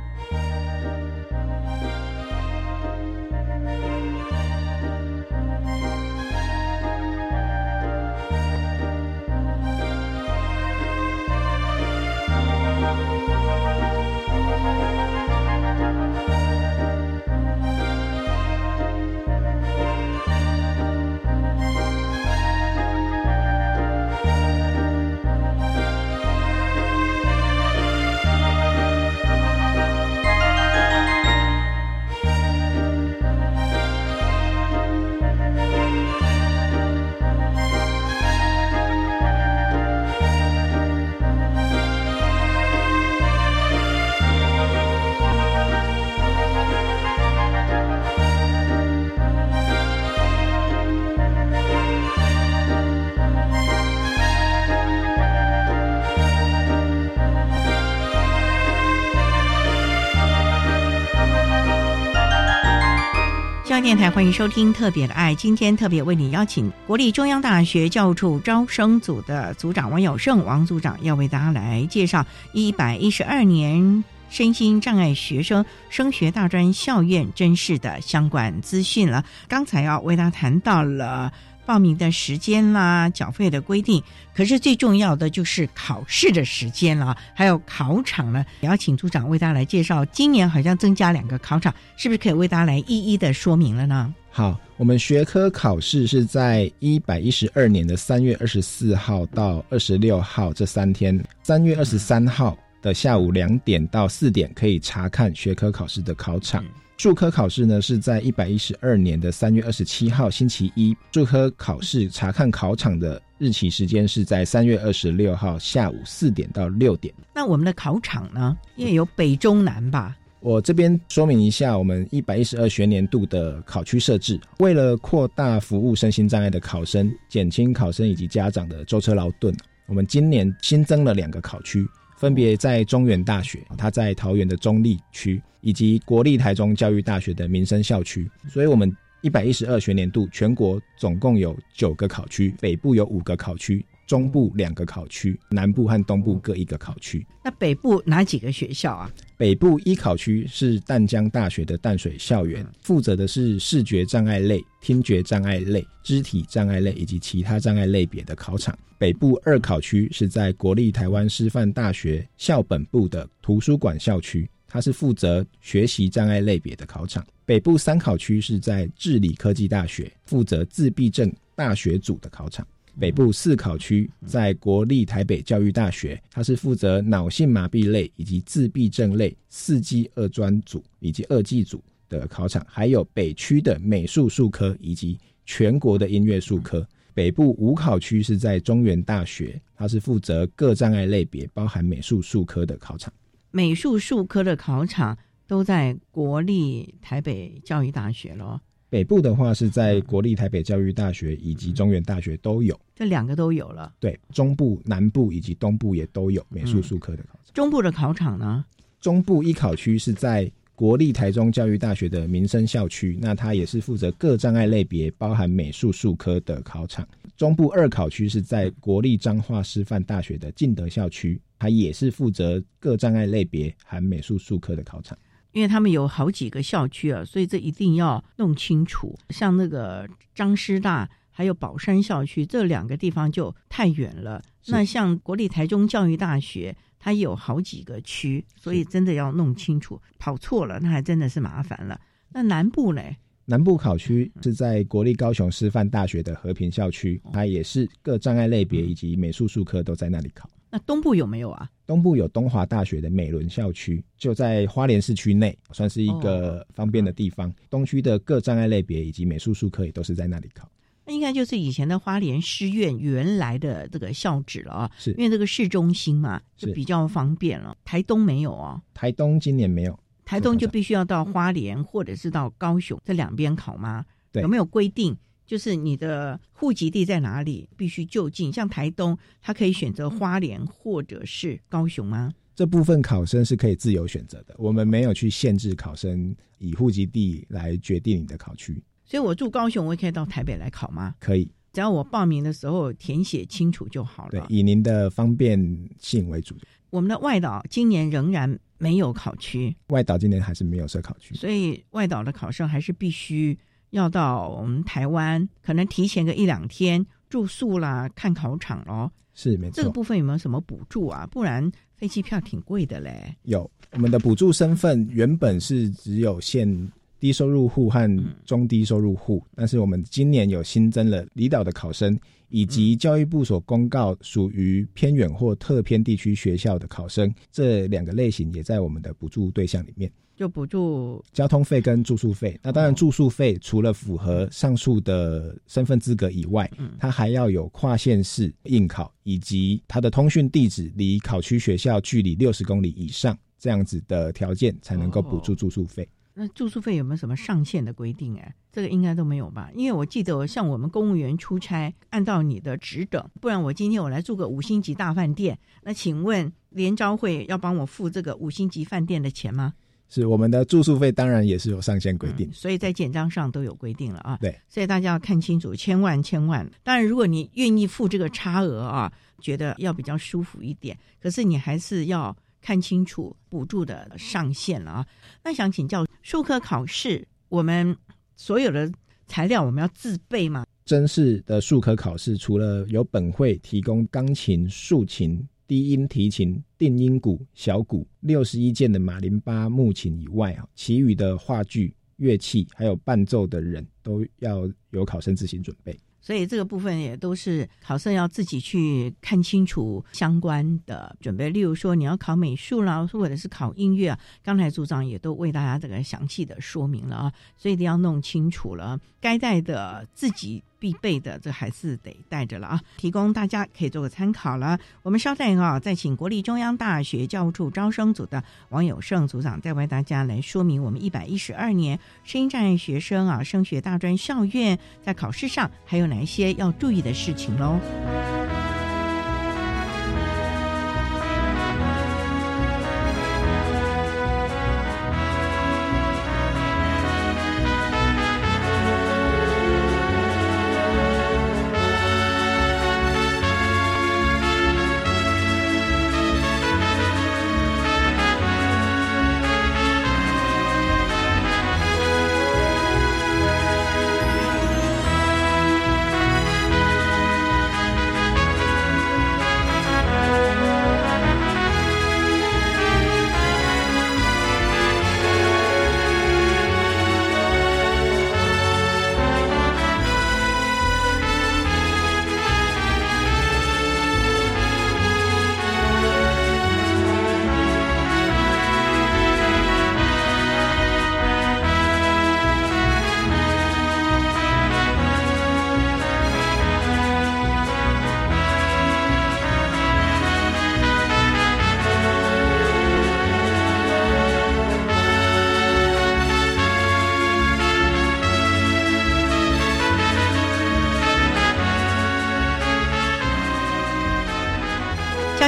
[63.83, 65.33] 电台，欢迎收听《特别的爱》。
[65.37, 79.25] 今天特别为你邀请国立中央大学教务处招生组的组长王友胜王组长，要为大家来介绍一百一十二年身心障碍学生升学大专校院真试的相关资讯了。
[79.49, 81.33] 刚才要为大家谈到了。
[81.67, 84.03] 报名的时间啦，缴费的规定，
[84.35, 88.45] 可是最重要的就是考试的时间了，还有考场呢。
[88.61, 90.05] 也要请组长为大家来介绍。
[90.07, 94.13] 今年好像增加两个考场，是不是可以为大家来一一的说明了呢？
[94.33, 101.23] 好，我们学科考试是在一百一十二年的三月二十四号到二十六号这三天。
[101.43, 106.65] 三月二十三号的下午两点到四点可以查看学科考试的考场。
[107.01, 117.15] 数科考试呢是在一百一十二年的三月二十七号星期一，数科考试查看考场的日期时间是在三月二十六号下午四点到六点。
[117.35, 120.15] 那我们的考场呢，因为有北中南吧？
[120.41, 131.89] 我这边说明一下，我们一百一十二学年度的考区设置，为了扩大服务身心障碍的考生，减轻考生以及家长的舟车劳顿，我们今年新增了两个考区。
[132.21, 138.31] 分别在中原大学，它在桃园的中立区，以及国立台中教育大学的民生校区。
[138.47, 147.27] 所以，我们一百一十二学年度全国总共有九个考区，北部有五个考区，中部两个考区，南部和东部各一个考区。
[147.43, 149.11] 那北部哪几个学校啊？
[149.41, 158.79] 北部一考区是淡江大学的淡水校园，负责的是视觉障碍类、听觉障碍类、肢体障碍类以及其他障碍类别的考场。
[158.99, 167.27] 北部二考区是在国立台湾师范大学校本部的图书馆校区，它是负责学习障碍类别的考场。
[167.47, 172.67] 北部三考区是在治理科技大学，负责自闭症大学组的考场。
[172.99, 186.87] 北部四考区在国立台北教育大学，它是负责脑性麻痹类以及自闭症类四技二专组以及二技组的考场，还有北区的美术术科以及全国的音乐术科。
[187.13, 193.13] 北部五考区是在中原大学，它是负责各障碍类别，包含美术术科的考场。
[193.51, 195.17] 美术术科的考场
[195.47, 198.61] 都在国立台北教育大学咯。
[198.91, 203.95] 北部的话是在国立台北教育大学以及中原大学都有，这两个都有了。
[204.01, 207.55] 对，中部、南部以及东部也都有美术术科的考场。
[207.55, 208.65] 中部的考场呢？
[209.01, 217.07] 中部一考区是在国立台中教育大学的民生校区，那它也是负责各障碍类别，包含美术术科的考场。
[217.37, 225.17] 中部二考区是在国立彰化师范大学的进德校区，它也是负责各障碍类别含美术术科的考场。
[225.53, 229.19] 因为他们有好几个校区啊，所以这一定要弄清楚。
[229.31, 234.43] 像那个张师大还有宝山校区这两个地方就太远了。
[234.67, 240.01] 那像国立台中教育大学，它有好几个区，所以真的要弄清楚。
[240.19, 242.01] 跑错了，那还真的是麻烦了。
[242.33, 243.03] 那南部呢？
[243.47, 250.49] 南部考区是在国立高雄师范大学的和平校区，它也是各障碍类别以及美术术科都在那里考。
[250.71, 251.69] 那东部有没有啊？
[251.87, 257.53] 东部有东华大学的美伦校区，就在花莲市区内，算是一个方便的地方。
[257.69, 260.71] 东区的各障碍类别以及美术术科也都是在那里考。
[261.05, 267.77] 那应该就是以前的花莲师院原来的这个校址了啊，是因为这个市中心嘛，就比较方便了。
[267.85, 268.81] 台东没有啊？
[268.95, 274.05] 台东今年没有，台东就必须要到花莲或者是到高雄这两边考吗？
[274.31, 275.17] 对，有没有规定？
[275.51, 278.53] 就是你的户籍地在哪里，必须就近。
[278.53, 282.33] 像台东，他可以选择花莲或者是高雄吗？
[282.55, 288.81] 这部分考生是可以自由选择的，我们没有去限制考生以户籍地来决定你的考区。
[289.05, 291.17] 所以我住高雄，我也可以到台北来考吗？
[291.19, 294.31] 可以，只要我报名的时候填写清楚就好了。
[294.31, 295.59] 对，以您的方便
[295.99, 296.55] 性为主。
[296.91, 303.59] 我们的外岛今年仍然没有考区，外岛今年还是没有设考区，所以外岛的考生还是必须。
[303.91, 309.11] 要到我们台湾，可能提前个一两天住宿啦，看考场哦。
[309.35, 309.77] 是没错。
[309.77, 311.27] 这个部分有没有什么补助啊？
[311.31, 313.35] 不然飞机票挺贵的嘞。
[313.45, 322.19] 有，我们的补助身份原本是只有限低收入户和中低收入户，但是我们今年有新增了离岛的考生，
[322.49, 330.11] 以及教育部所公告属于偏远或特偏地区学校的考生，这两个类型也在我们的补助对象里面。
[330.41, 332.59] 就补助交通费跟住宿费。
[332.63, 346.09] 那当然，住宿费除了符合上述的身份资格以外，嗯，它还要有跨县市应考，以及它的通讯地址离考区学校距离六十公里以上这样子的条件，才能够补助住宿费。
[346.33, 348.35] 那住宿费有没有什么上限的规定？
[348.39, 349.71] 哎，这个应该都没有吧？
[349.75, 359.75] 因为我记得，像我们公务员出差，按照你的职等，不然我今天我来住个五星级大饭店，那请问联招会要帮我付这个五星级饭店的钱吗？
[360.11, 364.37] 是我们的住宿费当然也是有上限规定，所以在简章上都有规定了啊。
[364.41, 366.69] 对，所以大家要看清楚，千万千万。
[366.83, 375.07] 当然，如果你愿意付这个差额啊，觉得要比较舒服一点，可是你还是要看清楚补助的上限了啊。
[375.45, 377.97] 那想请教，术科考试我们
[378.35, 378.91] 所有的
[379.29, 380.67] 材料我们要自备吗？
[380.85, 385.41] 真试的术科考试，除了有本会提供钢琴、竖琴。
[385.71, 395.97] 低音提琴、定音鼓、小鼓、六十一件的马林巴木琴以外啊，其余的话剧、乐器还有伴奏的人都要由考生自行准备。
[396.21, 401.51] 所以这个部分也都是考生要自己去看清楚相关的准备。
[401.51, 410.65] 例如说，你要考美术啦，或者是考音乐啊，刚才组长也都为大家这个详细的说明了啊，所以一定要弄清楚了，该带的自己。
[410.81, 412.81] 必备的，这还是得带着了啊！
[412.97, 414.79] 提供大家可以做个参考了。
[415.03, 428.50] 我们稍等啊，再请国立中央大学教务处招生组的王友胜组长，再为大家来说明我们一百一十二年声音障碍学生啊升学大专校院在考试上还有哪一些要注意的事情喽。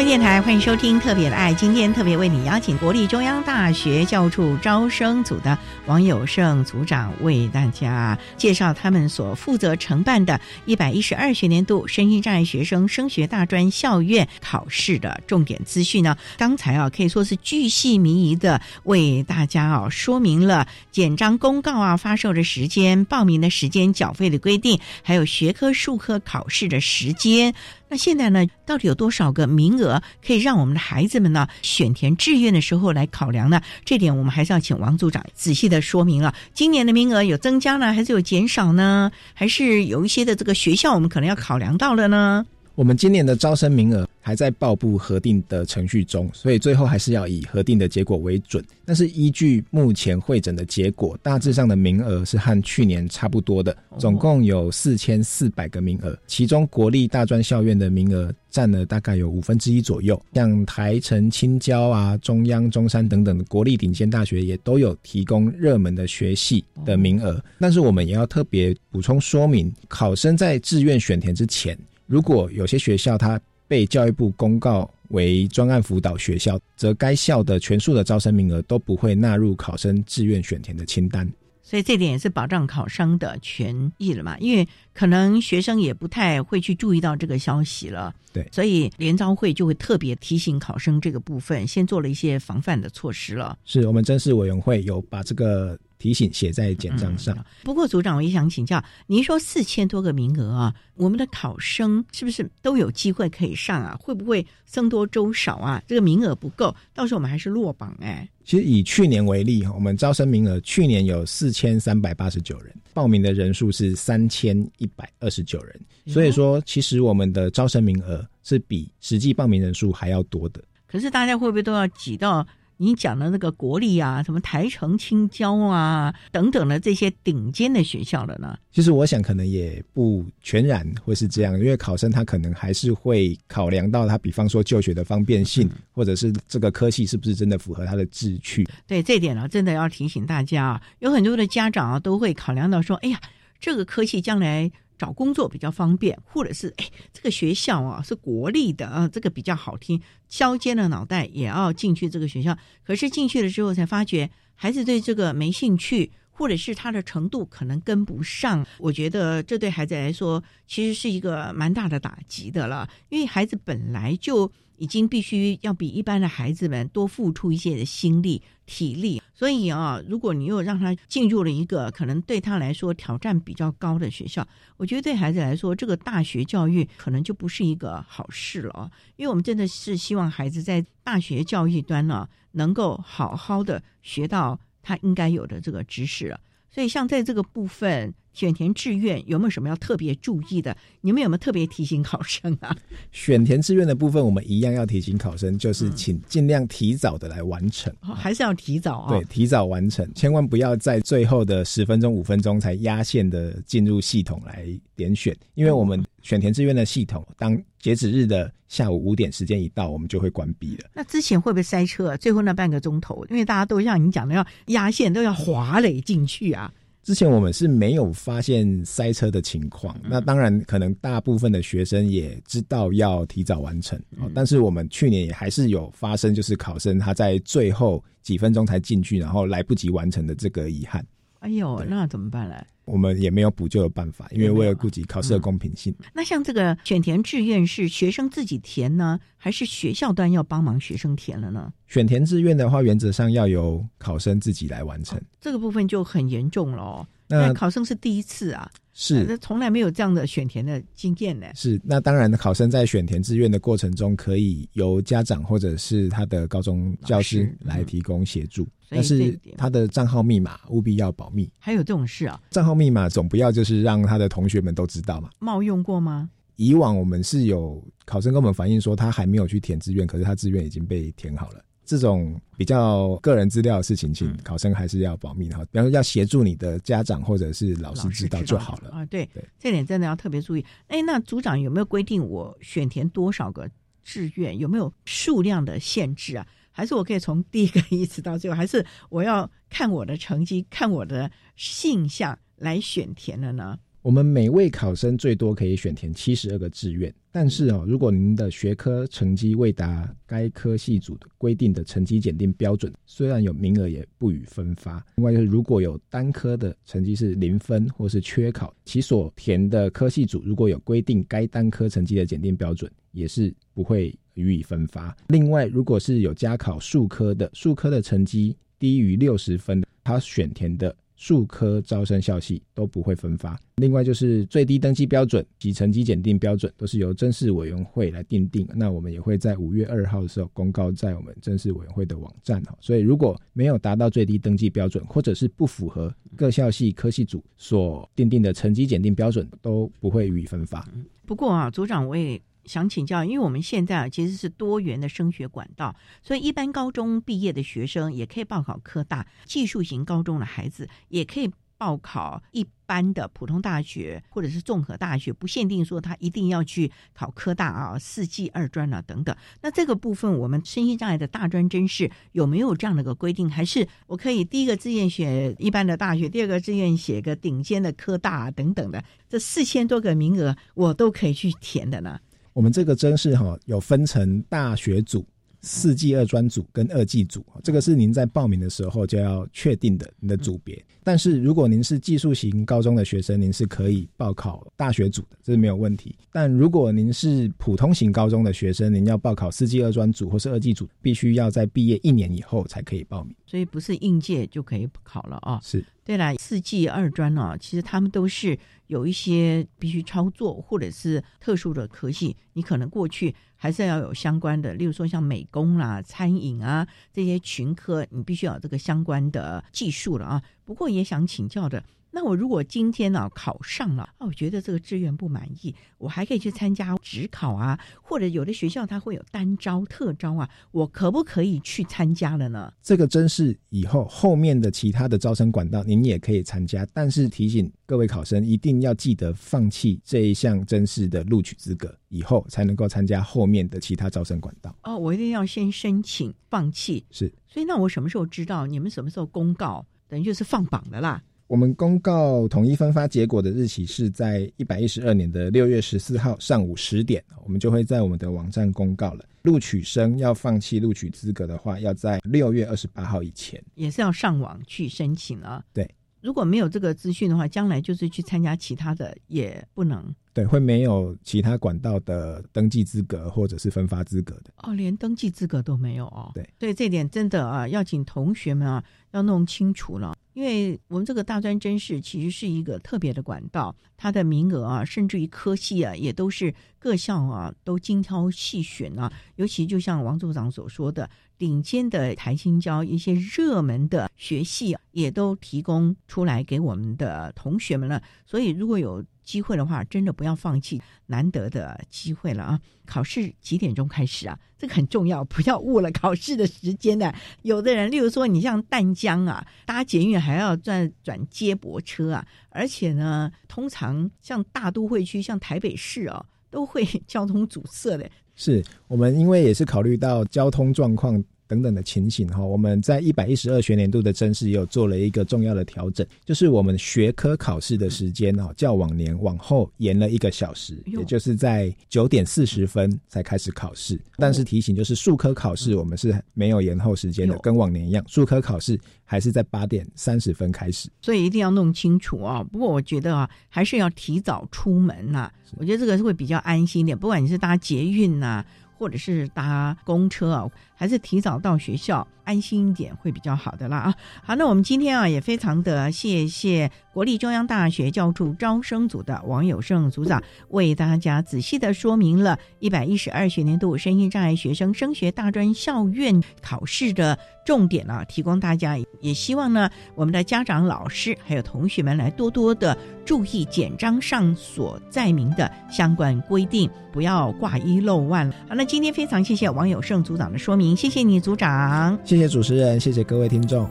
[0.05, 16.17] 电台欢迎收听《特别的爱》，今天特别为你邀请国立中央大学教务处招生组的王友胜组长为大家介绍他们所负责承办的一百一十二学年度身心障碍学生升学大专校院考试的重点资讯呢。
[16.37, 27.55] 刚才啊可以说是巨细靡遗的为大家啊说明了简章公告啊发售的时间、报名的时间、缴费的规定，还有学科数科考试的时间。
[27.93, 33.61] 那现在呢，到底有多少个名额可以让我们的孩子们呢选填志愿的时候来考量呢？
[33.85, 36.35] 这点我们还是要请王组长仔细的说明了。
[36.55, 39.13] 今年的名额有增加呢，还是有减少呢？
[39.35, 42.47] 还是有一些的这个学校我们可能要考量到了呢？
[42.75, 48.65] 我们今年的招生名额还在报部核定的程序中，所以最后还是要以核定的结果为准。
[48.85, 60.21] 但是依据目前会诊的结果，大致上的名额是和去年差不多的，总共有四千四百个名额，其中国立大专校院的名额占了大概有五分之一左右。
[60.33, 67.43] 像台城、青椒啊、中央、中山等等的国立顶尖大学也都有提供热门的学系的名额。
[67.59, 71.77] 但是我们也要特别补充说明，考生在志愿选填之前。
[72.07, 81.31] 如果有些学校它被教育部公告为专案辅导学校，则该校的全数的招生名额都不会纳入考生志愿选填的清单。
[81.63, 84.37] 所以这点也是保障考生的权益了嘛？
[84.39, 88.15] 因为可能学生也不太会去注意到这个消息了。
[88.33, 93.57] 对，所以联招会就会特别提醒考生这个部分，先做了一些防范的措施了。
[93.65, 95.79] 是我们真试委员会有把这个。
[96.03, 97.33] 提醒写在简章上。
[97.63, 103.97] 不过，组长，我也想请教，您说四千多个名额啊，我们的考生是不是都有机会可以上啊？
[104.01, 105.81] 会不会僧多粥少啊？
[105.87, 108.29] 这个名额不够，到时候我们还是落榜哎。
[108.45, 120.61] 其实以去年为例哈，我们招生名额去年有四千三百八十九人，报名的人数是三千一百二十九人，所以说其实我们的招生名额是比实际报名人数还要多的。
[120.89, 122.45] 可是大家会不会都要挤到？
[122.83, 128.59] 你讲的那个国立啊，什么台城、青椒啊等等的这些顶尖的学校了呢？
[128.73, 138.69] 其实我想可能也不全然会是这样，因为考生他可能还是会考量到他，比方说就学的方便性，或者是这个科系是不是真的符合他的志趣。
[138.85, 143.21] 对这点呢，真的要提醒大家啊，有很多的家长啊都会考量到说，哎呀，
[143.63, 144.71] 这个科系将来。
[144.99, 152.57] 找工作比较方便，或者是哎，这个学校啊是国立的啊，这个比较好听，削尖了脑袋也要进去这个学校。
[152.85, 164.53] 可是进去了之后才发觉，孩子对这个没兴趣，或者是他的程度可能跟不上，我觉得这对孩子来说其实是一个蛮大的打击的了，因为孩子本来就。
[164.77, 174.47] 已经必须要比一般的孩子们多付出一些的心力、体力，所以啊，如果你又让他进入了一个可能对他来说挑战比较高的学校，
[174.77, 178.91] 我觉得对孩子来说，这个大学教育可能就不是一个好事了啊。
[179.17, 186.41] 因为我们真的是希望孩子在大学教育端呢，能够好好的学到他应该有的这个知识了。
[186.71, 188.15] 所以，像在这个部分。
[188.33, 190.77] 选填志愿有没有什么要特别注意的？
[191.01, 192.77] 你们有没有特别提醒考生啊？
[193.11, 199.13] 选填志愿的部分，我们一样要提醒考生，就是请尽量提早的来完成，还是要提早啊？
[199.13, 204.67] 对，提早完成，千万不要在最后的十分钟、五分钟才压线的进入系统来
[204.97, 210.89] 点选，因为我们选填志愿的系统，当截止日的下午五点时间一到，我们就会关闭了。
[210.95, 212.17] 那之前会不会塞车？
[212.17, 216.73] 最后那半个钟头，因为大家都像你讲的，要压线，都要滑垒进去啊。
[217.03, 224.01] 之前我们是没有发现塞车的情况，那当然可能大部分的学生也知道要提早完成，
[224.33, 231.05] 但是我们去年也还是有发生，就是考生他在最后几分钟才进去，然后来不及完成的这个遗憾。
[231.41, 232.55] 哎呦，那怎么办呢？
[232.85, 235.95] 我们也没有补救的办法，因为为了顾及考试的公平性。
[236.13, 241.73] 那像这个选填志愿是学生自己填呢，还是学校端要帮忙学生填了呢？
[241.87, 245.21] 选填志愿的话，原则上要由考生自己来完成。
[245.41, 247.07] 这个部分就很严重了。
[247.33, 248.71] 那考生是第一次啊。
[248.95, 251.47] 是，从来没有这样的选填的经验呢。
[251.55, 261.51] 是，那当然，考生在选填志愿的过程中，可以由家长或者是他的高中教师来提供协助，但是他的账号密码务必要保密。
[261.59, 262.39] 还有这种事啊？
[262.51, 265.31] 账号密码总不要就是让他的同学们都知道嘛？
[265.39, 266.29] 冒用过吗？
[266.57, 271.65] 以往我们是有考生跟我们反映说，他还没有去填志愿，可是他志愿已经被填好了。
[271.93, 275.63] 这种比较个人资料的事情，请考生还是要保密哈。
[275.71, 279.05] 比方说，要协助你的家长或者是老师知道就好了啊。
[279.05, 280.65] 对对，这点真的要特别注意。
[280.87, 283.69] 哎，那组长有没有规定我选填多少个
[284.03, 284.59] 志愿？
[284.59, 286.47] 有没有数量的限制啊？
[286.71, 288.57] 还是我可以从第一个一直到最后？
[288.57, 293.79] 还是我要看我的成绩、看我的性向来选填的呢？
[294.03, 305.05] 我们每位考生最多可以选填七十二个志愿，但是哦，如果您的学科成绩未达该科系组的规定的成绩检定标准，虽然有名额也不予分发。
[305.15, 315.17] 另外就是如果有单科的成绩是零分或是缺考，其所填的科系组如果有规定该单科成绩的检定标准，也是不会予以分发。
[315.29, 320.93] 另外，如果是有加考数科的，数科的成绩低于六十分，他选填的。
[321.23, 323.57] 数科招生校系都不会分发。
[323.77, 328.67] 另外就是最低登记标准及成绩检定标准都是由正式委员会来定定。
[328.75, 332.77] 那我们也会在五月二号的时候公告在我们正式委员会的网站哈。
[332.81, 340.85] 所以如果没有达到最低登记标准，或者是不符合各校系科系组所定定的成绩检定标准，都不会予以分发。
[341.25, 342.43] 不过啊，组长我也。
[342.65, 359.37] 想请教，因为我们现在啊其实是多元的升学管道，所以一般高中毕业的学生也可以报考科大，技术型高中的孩子也可以报考一般的普通大学或者是综合大学，不限定说他一定要去考科大啊、四技二专啊等等。
[359.61, 363.51] 那这个部分，我们身心障碍的大专真是有没有这样的个规定？
[363.51, 372.21] 还是我可以第一个志愿选一般的大学，第二个志愿写个顶尖的科大啊等等的，这四千多个名额我都可以去填的呢？
[372.53, 375.25] 我们这个真是哈有分成大学组、
[375.61, 380.83] 四技二专组跟二技组，这个是您在报名的时候就要确定的你的组别。
[381.05, 386.15] 但是如果您是技术型高中的学生，您是可以报考大学组的，这是没有问题。
[386.31, 393.35] 但如果您是普通型高中的学生，您要报考四技二专组或是二技组，必须要在毕业一年以后才可以报名。
[393.47, 395.59] 所以不是应届就可以考了啊？
[395.63, 395.85] 是。
[396.05, 410.43] 对啦，四技二专呢，其实他们都是有一些必须操作或者是特殊的科系，你可能过去还是要有相关的，例如说像美工啦、餐饮啊这些群科，你必须要有这个相关的技术了啊。
[410.65, 411.85] 不过也想请教的。
[412.15, 422.73] 那我如果今天呢考上了啊，我觉得这个志愿不满意，我还可以去参加职考啊，或者有的学校它会有单招、特招啊，我可不可以去参加了呢？
[422.83, 434.77] 这个真是以后后面的其他的招生管道，您也可以参加，但是提醒各位考生一定要记得放弃这一项真试的录取资格，以后才能够参加后面的其他招生管道。
[434.83, 437.33] 哦，我一定要先申请放弃，是。
[437.49, 438.67] 所以那我什么时候知道？
[438.67, 439.87] 你们什么时候公告？
[440.09, 441.23] 等于就是放榜的啦。
[441.53, 449.27] 我们公告统一分发结果的日期是在一百一十二年的六月十四号上午十点，我们就会在我们的网站公告了。
[449.43, 455.63] 录取生要放弃录取资格的话，要在六月二十八号以前，也是要上网去申请啊。
[455.75, 455.87] 对，
[456.23, 460.03] 如果没有这个资讯的话，将来就是去参加其他的也不能。
[460.33, 464.45] 对，会没有其他管道的登记资格或者是分发资格的。
[464.63, 466.31] 哦，连登记资格都没有哦。
[466.35, 470.17] 对，所以，这点真的啊，要请同学们啊要弄清楚了。
[470.35, 479.13] 因为我们这个大专真试其实是一个特别的管道，它的名额啊，甚至于科系啊，也都是各校啊都精挑细选啊。
[479.37, 488.03] 尤其就像王组长所说的，顶尖的台青教一些热门的学系啊也都提供出来给我们的同学们了。
[488.25, 492.61] 所以如果有机会的话，真的不要放弃难得的机会了啊！
[492.85, 494.39] 考试几点钟开始啊？
[494.59, 497.13] 这个很重要，不要误了考试的时间呢。
[497.43, 508.11] 有的人，例如说你像淡江啊，搭捷运还要转转接驳车啊，而且呢，通常像大都会区，像台北市啊，都会 交通阻塞的。
[508.35, 511.23] 是我们因为也是考虑到交通状况。
[511.53, 524.01] 等等的情形哈，我们在一百一十二学年度的真试也有做了一个重要的调整，就是我们学科考试的时间哈，较往年往后延了一个小时，也就是在九点四十分才开始考试。
[524.17, 530.89] 但是提醒就是数科考试我们是没有延后时间的，跟往年一样，数科考试还是在八点三十分开始。
[531.03, 532.43] 所以一定要弄清楚啊！
[532.51, 536.97] 不过我觉得啊，还是要提早出门呐，我觉得这个是会比较安心点。
[536.97, 538.43] 不管你是搭捷运呐。
[538.79, 543.95] 或者是搭公车啊，还是提早到学校，安心一点会比较好的啦啊。
[544.23, 558.77] 好，那我们今天啊也非常的谢谢国立中央大学教助招生组的王友胜组长，为大家仔细的说明了一百一十二学年度身心障碍学生升学大专校院考试的重点啊，提供大家。
[559.01, 568.31] 也希望呢，我们的家长、老师还有同学们来多多的注意简章上所载明的相关规定，不要挂一漏万。
[568.49, 573.69] 好，那今天非常谢谢王友胜组长的说明，谢谢你组长，谢谢主持人，谢谢各位听众。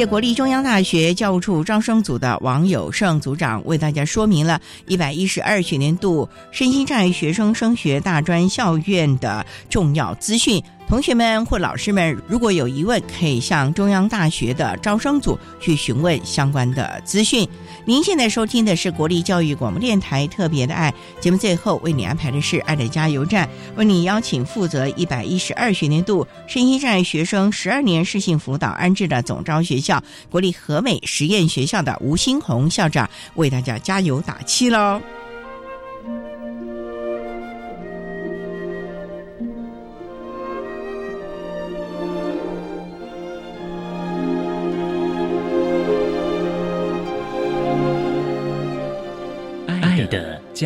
[0.00, 10.58] 谢国立中央大学教务处招生组的王友胜组长为大家说明了一百一十二学年度身心障碍学生升学大专校院的重要资讯。
[10.90, 17.48] 同学们或老师们如果有疑问，可以向中央大学的招生组去询问相关的资讯。
[17.84, 35.00] 您现在收听的是国立教育广播电台特别的爱节目，最后为你安排的是爱的加油站，为你邀请负责一百一十二学年度身心障碍学生十二年适性辅导安置的总招学校国立和美实验学校的吴新红校长为大家加油打气喽。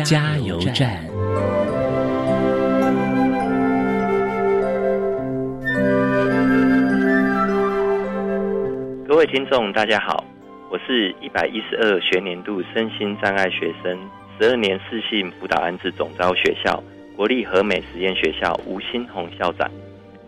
[0.03, 1.05] 加油站。
[9.07, 10.25] 各位听众，大家好，
[10.69, 13.97] 我是一百一十二学年度身心障碍学生
[14.37, 16.83] 十二年四性辅导安置总招学校
[17.15, 19.71] 国立和美实验学校吴新红校长，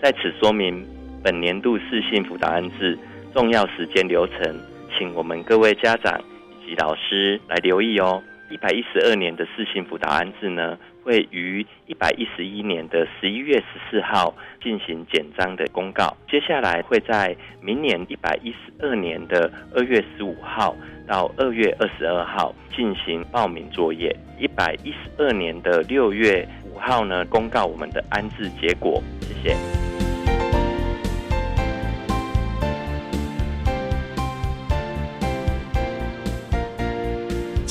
[0.02, 0.88] 在此说明
[1.22, 2.98] 本年度四性辅导安置
[3.34, 4.58] 重要时间流程，
[4.98, 6.18] 请我们各位家长
[6.64, 8.24] 以及老师来留意哦。
[8.50, 14.34] 一百一十二年的四性辅导安置呢，会于一百一十一年的十一月十四号
[14.64, 16.16] 进行简章的公告。
[16.30, 20.76] 接下来会在明年一百一十二年的二月十五号
[21.08, 24.16] 到二月二十二号进行报名作业。
[24.40, 29.02] 一百一十二年的六月五号呢，公告我们的安置结果。
[29.22, 29.97] 谢谢。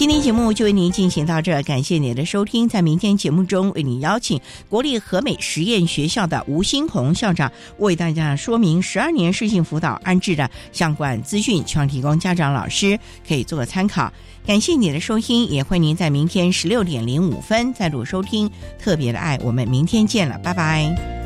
[0.06, 2.68] 今天节目就为您进行到这，感谢您的收听。
[2.68, 12.96] 在明天节目中，为您邀请国立和美实验学校的吴新红校长为大家说明十二年适性辅导安置的相关资讯，希望提供家长、老师
[13.26, 14.12] 可以做个参考。
[14.46, 18.48] 感谢你的收听，也欢迎您在明天十六点零五分再度收听。
[18.78, 21.25] 特别的爱，我们明天见了，拜拜。